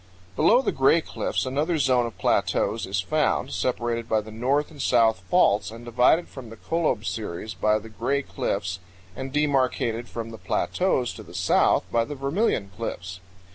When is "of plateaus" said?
2.07-2.87